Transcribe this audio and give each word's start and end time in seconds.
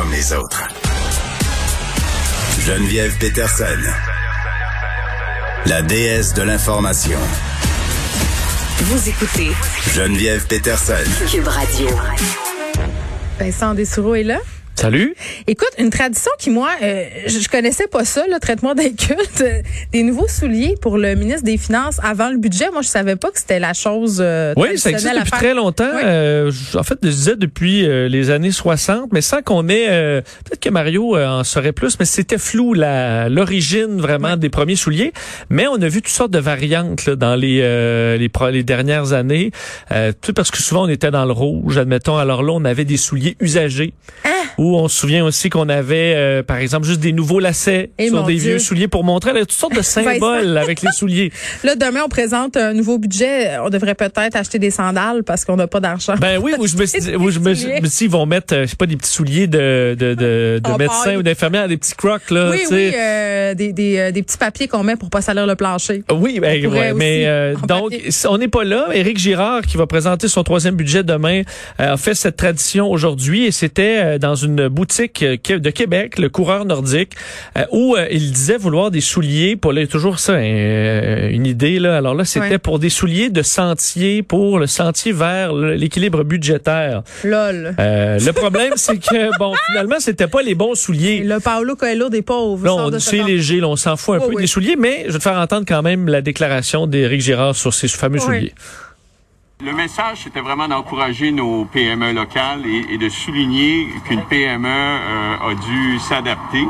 Comme 0.00 0.10
les 0.10 0.32
autres. 0.32 0.66
Geneviève 2.66 3.16
Peterson. 3.18 3.78
La 5.66 5.82
déesse 5.82 6.34
de 6.34 6.42
l'information. 6.42 7.18
Vous 8.78 9.08
écoutez 9.08 9.52
Geneviève 9.92 10.48
Peterson. 10.48 10.94
Cube 11.30 11.46
Radio. 11.46 11.86
Vincent 13.38 13.74
Dessoureau 13.74 14.16
est 14.16 14.24
là. 14.24 14.40
Salut. 14.76 15.14
Écoute, 15.46 15.68
une 15.78 15.88
tradition 15.90 16.30
qui, 16.38 16.50
moi, 16.50 16.68
euh, 16.82 17.04
je, 17.26 17.38
je 17.38 17.48
connaissais 17.48 17.86
pas 17.86 18.04
ça, 18.04 18.24
le 18.30 18.38
traitement 18.40 18.74
des 18.74 18.92
cultes. 18.92 19.40
euh, 19.40 19.62
des 19.92 20.02
nouveaux 20.02 20.26
souliers 20.28 20.74
pour 20.80 20.98
le 20.98 21.14
ministre 21.14 21.44
des 21.44 21.56
Finances 21.56 22.00
avant 22.02 22.28
le 22.28 22.38
budget. 22.38 22.70
Moi, 22.72 22.82
je 22.82 22.88
savais 22.88 23.14
pas 23.16 23.30
que 23.30 23.38
c'était 23.38 23.60
la 23.60 23.72
chose 23.72 24.18
euh, 24.20 24.52
Oui, 24.56 24.76
ça 24.76 24.90
existe 24.90 25.14
depuis 25.16 25.30
très 25.30 25.54
longtemps. 25.54 25.88
Oui. 25.94 26.02
Euh, 26.04 26.50
je- 26.50 26.76
en 26.76 26.82
fait, 26.82 26.98
je 27.02 27.08
disais 27.08 27.36
depuis 27.36 27.86
euh, 27.86 28.08
les 28.08 28.30
années 28.30 28.50
60, 28.50 29.12
mais 29.12 29.20
sans 29.22 29.42
qu'on 29.42 29.68
ait... 29.68 29.86
euh, 29.88 30.20
Peut-être 30.44 30.60
que 30.60 30.70
Mario 30.70 31.16
euh, 31.16 31.26
en 31.28 31.44
saurait 31.44 31.72
plus, 31.72 31.96
mais 32.00 32.04
c'était 32.04 32.36
flou 32.38 32.74
la- 32.74 33.28
l'origine 33.28 34.00
vraiment 34.00 34.36
des 34.36 34.50
premiers 34.50 34.76
souliers. 34.76 35.12
Mais 35.50 35.66
on 35.68 35.80
a 35.80 35.88
vu 35.88 36.02
toutes 36.02 36.08
sortes 36.12 36.32
de 36.32 36.40
variantes 36.40 37.06
là, 37.06 37.14
dans 37.16 37.36
les, 37.36 37.60
euh, 37.62 38.16
les, 38.18 38.28
pro- 38.28 38.50
les 38.50 38.64
dernières 38.64 39.12
années. 39.12 39.52
Euh, 39.92 40.12
tout 40.20 40.32
parce 40.34 40.50
que 40.50 40.58
souvent, 40.58 40.84
on 40.84 40.88
était 40.88 41.12
dans 41.12 41.24
le 41.24 41.32
rouge, 41.32 41.78
admettons. 41.78 42.16
Alors 42.18 42.42
là, 42.42 42.52
on 42.52 42.64
avait 42.64 42.84
des 42.84 42.96
souliers 42.96 43.36
usagés. 43.40 43.94
Ah! 44.24 44.30
Ou 44.64 44.76
on 44.76 44.88
se 44.88 44.96
souvient 44.98 45.24
aussi 45.26 45.50
qu'on 45.50 45.68
avait, 45.68 46.14
euh, 46.16 46.42
par 46.42 46.56
exemple, 46.56 46.86
juste 46.86 47.00
des 47.00 47.12
nouveaux 47.12 47.38
lacets 47.38 47.90
Eh, 47.98 48.08
sur 48.08 48.24
des 48.24 48.36
Dieu. 48.36 48.52
vieux 48.52 48.58
souliers 48.58 48.88
pour 48.88 49.04
montrer 49.04 49.34
là, 49.34 49.40
toutes 49.40 49.52
sortes 49.52 49.76
de 49.76 49.82
symboles 49.82 50.56
avec 50.56 50.80
les 50.80 50.90
souliers. 50.90 51.32
Là, 51.62 51.76
demain, 51.76 52.00
on 52.06 52.08
présente 52.08 52.56
un 52.56 52.72
nouveau 52.72 52.98
budget. 52.98 53.58
On 53.62 53.68
devrait 53.68 53.94
peut-être 53.94 54.36
acheter 54.36 54.58
des 54.58 54.70
sandales 54.70 55.22
parce 55.22 55.44
qu'on 55.44 55.56
n'a 55.56 55.66
pas 55.66 55.80
d'argent. 55.80 56.14
Ben 56.18 56.38
oui, 56.42 56.54
où 56.58 56.66
je 56.66 56.76
me 56.78 56.86
suis 56.86 57.00
dit, 57.00 57.14
où 57.16 57.30
je 57.30 57.38
me 57.40 57.52
ils 58.00 58.10
vont 58.10 58.24
mettre, 58.26 58.54
euh, 58.54 58.62
je 58.62 58.70
sais 58.70 58.76
pas, 58.76 58.86
des 58.86 58.96
petits 58.96 59.10
souliers 59.10 59.46
de, 59.46 59.94
de, 59.98 60.14
de, 60.14 60.78
médecins 60.78 61.16
ou 61.16 61.22
d'infirmières, 61.22 61.68
des 61.68 61.76
petits 61.76 61.94
crocs, 61.94 62.30
là, 62.30 62.50
oui, 62.50 62.60
oui, 62.70 62.92
euh, 62.96 63.54
des, 63.54 63.72
des, 63.72 64.12
des 64.12 64.22
petits 64.22 64.38
papiers 64.38 64.68
qu'on 64.68 64.82
met 64.82 64.96
pour 64.96 65.10
pas 65.10 65.20
salir 65.20 65.46
le 65.46 65.56
plancher. 65.56 66.02
Oui, 66.10 66.40
ben, 66.40 66.66
ouais, 66.66 66.94
mais 66.94 67.26
euh, 67.26 67.54
donc 67.68 67.90
papier. 67.90 68.10
on 68.28 68.38
n'est 68.38 68.48
pas 68.48 68.64
là. 68.64 68.88
Éric 68.94 69.18
Girard, 69.18 69.62
qui 69.62 69.76
va 69.76 69.86
présenter 69.86 70.28
son 70.28 70.42
troisième 70.42 70.74
budget 70.76 71.02
demain, 71.02 71.42
a 71.78 71.96
fait 71.96 72.14
cette 72.14 72.36
tradition 72.36 72.90
aujourd'hui 72.90 73.44
et 73.46 73.50
c'était 73.52 74.18
dans 74.18 74.34
une 74.34 74.53
boutique 74.68 75.22
euh, 75.22 75.58
de 75.58 75.70
Québec, 75.70 76.18
le 76.18 76.28
coureur 76.28 76.64
nordique, 76.64 77.12
euh, 77.58 77.64
où 77.72 77.96
euh, 77.96 78.06
il 78.10 78.32
disait 78.32 78.56
vouloir 78.56 78.90
des 78.90 79.00
souliers 79.00 79.56
pour 79.56 79.72
là, 79.72 79.86
toujours 79.86 80.18
ça, 80.18 80.34
hein, 80.34 81.28
une 81.30 81.46
idée 81.46 81.78
là. 81.78 81.96
Alors 81.96 82.14
là, 82.14 82.24
c'était 82.24 82.44
Ouais. 82.50 82.58
pour 82.58 82.78
des 82.78 82.90
souliers 82.90 83.30
de 83.30 83.42
sentier 83.42 84.22
pour 84.22 84.58
le 84.58 84.66
sentier 84.66 85.12
vers 85.12 85.52
l'équilibre 85.52 86.24
budgétaire. 86.24 87.02
Lol. 87.24 87.74
Euh, 87.78 88.18
le 88.18 88.32
problème, 88.32 88.72
c'est 88.76 88.98
que 88.98 89.36
bon, 89.38 89.52
finalement, 89.70 89.96
c'était 89.98 90.26
pas 90.28 90.42
les 90.42 90.54
bons 90.54 90.74
souliers. 90.74 91.16
Et 91.16 91.24
le 91.24 91.40
Paolo 91.40 91.76
Coelho 91.76 92.08
des 92.08 92.22
pauvres. 92.22 92.64
Là, 92.64 92.70
sort 92.70 92.86
on 92.86 92.90
de 92.90 92.96
dit 92.98 93.04
ce 93.04 93.10
c'est 93.10 93.22
léger, 93.22 93.60
là, 93.60 93.68
on 93.68 93.76
s'en 93.76 93.96
fout 93.96 94.16
un 94.16 94.18
Oh, 94.22 94.28
peu 94.28 94.34
oui. 94.36 94.42
des 94.42 94.46
souliers, 94.46 94.76
mais 94.78 95.04
je 95.06 95.12
vais 95.12 95.18
te 95.18 95.22
faire 95.22 95.38
entendre 95.38 95.64
quand 95.66 95.82
même 95.82 96.08
la 96.08 96.20
déclaration 96.20 96.86
d'Éric 96.86 97.20
Girard 97.20 97.54
sur 97.56 97.72
ces 97.72 97.88
fameux 97.88 98.18
Oui. 98.20 98.24
souliers. 98.24 98.54
Le 99.64 99.72
message, 99.72 100.24
c'était 100.24 100.40
vraiment 100.42 100.68
d'encourager 100.68 101.32
nos 101.32 101.64
PME 101.64 102.12
locales 102.12 102.66
et, 102.66 102.84
et 102.92 102.98
de 102.98 103.08
souligner 103.08 103.88
qu'une 104.04 104.20
PME 104.20 104.68
euh, 104.68 105.50
a 105.50 105.54
dû 105.54 105.98
s'adapter. 106.00 106.66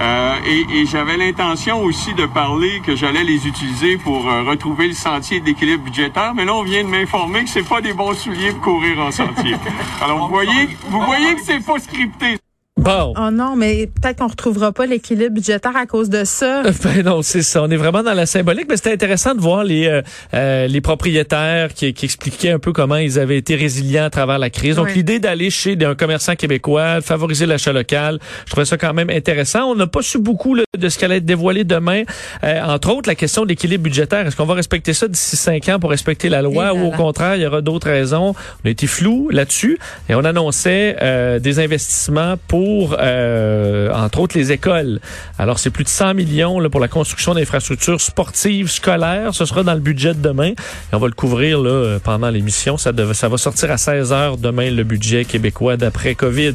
Euh, 0.00 0.36
et 0.46 0.82
et 0.82 0.86
j'avais 0.86 1.16
l'intention 1.16 1.82
aussi 1.82 2.14
de 2.14 2.26
parler 2.26 2.80
que 2.86 2.94
j'allais 2.94 3.24
les 3.24 3.48
utiliser 3.48 3.96
pour 3.96 4.28
euh, 4.28 4.44
retrouver 4.44 4.86
le 4.86 4.94
sentier 4.94 5.40
d'équilibre 5.40 5.82
budgétaire, 5.82 6.32
mais 6.32 6.44
là 6.44 6.54
on 6.54 6.62
vient 6.62 6.84
de 6.84 6.88
m'informer 6.88 7.42
que 7.42 7.50
c'est 7.50 7.68
pas 7.68 7.80
des 7.80 7.92
bons 7.92 8.14
souliers 8.14 8.52
pour 8.52 8.74
courir 8.74 9.00
en 9.00 9.10
sentier. 9.10 9.56
Alors 10.00 10.28
vous 10.28 10.32
voyez, 10.32 10.68
vous 10.90 11.00
voyez 11.00 11.34
que 11.34 11.40
c'est 11.42 11.64
pas 11.64 11.80
scripté. 11.80 12.38
Bon. 12.78 13.12
Oh 13.16 13.30
non, 13.30 13.54
mais 13.54 13.86
peut-être 13.86 14.18
qu'on 14.18 14.28
retrouvera 14.28 14.72
pas 14.72 14.86
l'équilibre 14.86 15.34
budgétaire 15.34 15.76
à 15.76 15.86
cause 15.86 16.08
de 16.08 16.24
ça. 16.24 16.62
Ben 16.82 17.02
non, 17.04 17.22
c'est 17.22 17.42
ça. 17.42 17.62
On 17.62 17.70
est 17.70 17.76
vraiment 17.76 18.02
dans 18.02 18.14
la 18.14 18.26
symbolique, 18.26 18.66
mais 18.68 18.76
c'était 18.76 18.92
intéressant 18.92 19.34
de 19.34 19.40
voir 19.40 19.62
les 19.62 19.86
euh, 19.86 20.02
euh, 20.34 20.66
les 20.66 20.80
propriétaires 20.80 21.74
qui, 21.74 21.92
qui 21.92 22.06
expliquaient 22.06 22.50
un 22.50 22.58
peu 22.58 22.72
comment 22.72 22.96
ils 22.96 23.18
avaient 23.18 23.36
été 23.36 23.54
résilients 23.54 24.04
à 24.04 24.10
travers 24.10 24.38
la 24.38 24.50
crise. 24.50 24.76
Donc 24.76 24.94
l'idée 24.94 25.20
d'aller 25.20 25.50
chez 25.50 25.76
un 25.84 25.94
commerçant 25.94 26.34
québécois, 26.34 27.00
favoriser 27.02 27.46
l'achat 27.46 27.72
local, 27.72 28.18
je 28.46 28.50
trouvais 28.50 28.64
ça 28.64 28.78
quand 28.78 28.94
même 28.94 29.10
intéressant. 29.10 29.70
On 29.70 29.74
n'a 29.74 29.86
pas 29.86 30.02
su 30.02 30.18
beaucoup 30.18 30.54
là, 30.54 30.64
de 30.76 30.88
ce 30.88 30.98
qu'allait 30.98 31.18
être 31.18 31.24
dévoilé 31.24 31.64
demain. 31.64 32.02
Euh, 32.42 32.62
entre 32.62 32.92
autres, 32.92 33.08
la 33.08 33.14
question 33.14 33.44
de 33.44 33.48
l'équilibre 33.48 33.84
budgétaire. 33.84 34.26
Est-ce 34.26 34.34
qu'on 34.34 34.46
va 34.46 34.54
respecter 34.54 34.94
ça 34.94 35.08
d'ici 35.08 35.36
cinq 35.36 35.68
ans 35.68 35.78
pour 35.78 35.90
respecter 35.90 36.28
la 36.28 36.42
loi 36.42 36.72
ou 36.72 36.86
au 36.86 36.90
contraire, 36.90 37.36
il 37.36 37.42
y 37.42 37.46
aura 37.46 37.60
d'autres 37.60 37.88
raisons? 37.88 38.34
On 38.64 38.68
a 38.68 38.70
été 38.70 38.86
flou 38.86 39.28
là-dessus 39.30 39.78
et 40.08 40.14
on 40.14 40.24
annonçait 40.24 40.96
euh, 41.02 41.38
des 41.38 41.60
investissements 41.60 42.36
pour, 42.48 42.61
euh, 42.98 43.92
entre 43.92 44.20
autres, 44.20 44.36
les 44.36 44.52
écoles. 44.52 45.00
Alors, 45.38 45.58
c'est 45.58 45.70
plus 45.70 45.84
de 45.84 45.88
100 45.88 46.14
millions 46.14 46.60
là, 46.60 46.68
pour 46.68 46.80
la 46.80 46.88
construction 46.88 47.34
d'infrastructures 47.34 48.00
sportives, 48.00 48.70
scolaires. 48.70 49.34
Ce 49.34 49.44
sera 49.44 49.62
dans 49.62 49.74
le 49.74 49.80
budget 49.80 50.14
de 50.14 50.20
demain. 50.20 50.52
On 50.92 50.98
va 50.98 51.06
le 51.06 51.14
couvrir 51.14 51.60
là, 51.60 51.98
pendant 52.02 52.30
l'émission. 52.30 52.76
Ça, 52.76 52.92
ça 53.12 53.28
va 53.28 53.36
sortir 53.38 53.70
à 53.70 53.78
16 53.78 54.12
heures 54.12 54.36
demain, 54.36 54.70
le 54.70 54.84
budget 54.84 55.24
québécois 55.24 55.76
d'après 55.76 56.14
COVID. 56.14 56.54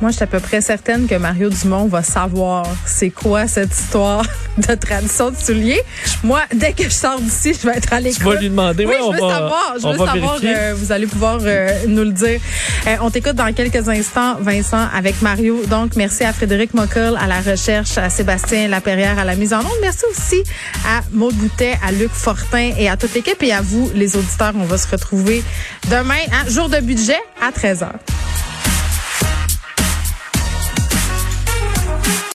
Moi, 0.00 0.10
je 0.10 0.16
suis 0.16 0.24
à 0.24 0.26
peu 0.26 0.40
près 0.40 0.60
certaine 0.62 1.06
que 1.06 1.14
Mario 1.16 1.50
Dumont 1.50 1.86
va 1.86 2.02
savoir 2.02 2.64
c'est 2.86 3.10
quoi 3.10 3.46
cette 3.46 3.72
histoire 3.76 4.24
de 4.58 4.74
tradition 4.74 5.30
de 5.30 5.36
souliers. 5.36 5.82
Moi, 6.24 6.40
dès 6.54 6.72
que 6.72 6.84
je 6.84 6.88
sors 6.88 7.20
d'ici, 7.20 7.52
je 7.52 7.68
vais 7.68 7.76
être 7.76 7.92
à 7.92 7.98
Tu 7.98 8.04
l'écoute. 8.04 8.22
vas 8.22 8.34
lui 8.40 8.48
demander. 8.48 8.86
Oui, 8.86 8.92
Ouais, 8.92 8.96
je 8.98 9.04
on 9.04 9.12
veux 9.12 9.20
va, 9.20 9.34
savoir. 9.34 9.74
Je 9.78 9.86
on 9.86 9.92
veux 9.92 9.98
savoir. 10.06 10.38
euh, 10.42 10.74
vous 10.76 10.90
allez 10.92 11.06
pouvoir 11.06 11.38
euh, 11.42 11.68
nous 11.86 12.04
le 12.04 12.12
dire. 12.12 12.40
Euh, 12.86 12.96
on 13.02 13.10
t'écoute 13.10 13.34
dans 13.34 13.52
quelques 13.52 13.88
instants, 13.90 14.36
Vincent, 14.40 14.88
avec 14.94 15.20
Mario. 15.20 15.62
Donc, 15.66 15.96
merci 15.96 16.24
à 16.24 16.32
Frédéric 16.32 16.72
Mockel 16.72 17.16
à 17.20 17.26
la 17.26 17.40
recherche, 17.42 17.98
à 17.98 18.08
Sébastien 18.08 18.68
Laperrière 18.68 19.18
à 19.18 19.24
la 19.24 19.36
mise 19.36 19.52
en 19.52 19.60
onde. 19.60 19.66
Merci 19.82 20.04
aussi 20.10 20.42
à 20.88 21.02
Maud 21.12 21.34
Boutet, 21.34 21.78
à 21.86 21.92
Luc 21.92 22.10
Fortin 22.10 22.70
et 22.78 22.88
à 22.88 22.96
toute 22.96 23.14
l'équipe 23.14 23.42
et 23.42 23.52
à 23.52 23.60
vous, 23.60 23.90
les 23.94 24.16
auditeurs. 24.16 24.52
On 24.54 24.64
va 24.64 24.78
se 24.78 24.88
retrouver 24.88 25.44
demain, 25.90 26.14
hein, 26.32 26.48
jour 26.48 26.70
de 26.70 26.78
budget 26.80 27.18
à 27.40 27.50
13h. 27.50 27.86